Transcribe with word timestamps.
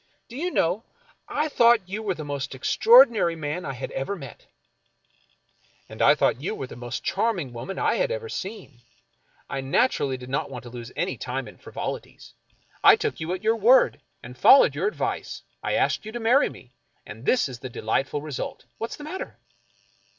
"Do 0.29 0.35
you 0.35 0.49
know, 0.49 0.83
I 1.27 1.47
thought 1.47 1.87
you 1.87 2.01
were 2.01 2.15
the 2.15 2.25
most 2.25 2.55
extraordinary 2.55 3.35
man 3.35 3.65
I 3.65 3.73
had 3.73 3.91
ever 3.91 4.15
met."" 4.15 4.47
I 5.91 6.15
thought 6.15 6.41
you 6.41 6.55
were 6.55 6.65
the 6.65 6.75
most 6.75 7.03
charming 7.03 7.53
woman 7.53 7.77
I 7.77 7.97
had 7.97 8.09
ever 8.09 8.27
seen. 8.27 8.81
I 9.47 9.61
naturally 9.61 10.17
did 10.17 10.27
not 10.29 10.49
want 10.49 10.63
to 10.63 10.71
lose 10.71 10.91
any 10.95 11.17
time 11.17 11.47
in 11.47 11.59
42 11.59 11.59
F. 11.59 11.59
Marion 11.59 11.59
Crazvford 11.59 11.63
frivolities. 11.63 12.33
I 12.83 12.95
took 12.95 13.19
you 13.19 13.31
at 13.35 13.43
your 13.43 13.55
word, 13.57 14.01
I 14.23 14.33
followed 14.33 14.73
your 14.73 14.87
ad 14.87 14.95
vice, 14.95 15.43
I 15.61 15.73
asked 15.73 16.03
you 16.03 16.11
to 16.13 16.19
marry 16.19 16.49
me, 16.49 16.71
and 17.05 17.23
this 17.23 17.47
is 17.47 17.59
the 17.59 17.69
delightful 17.69 18.23
result— 18.23 18.65
what's 18.79 18.95
the 18.95 19.03
matter 19.03 19.37